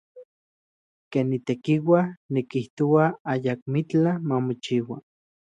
[1.11, 2.01] Ken nitekiua,
[2.37, 3.05] nikijtoa
[3.35, 4.97] ayakmitlaj mamochiua.